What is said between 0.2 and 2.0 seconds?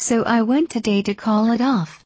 I went today to call it off.